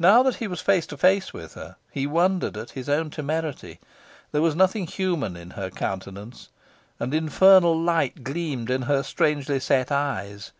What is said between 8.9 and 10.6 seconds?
strangely set eyes.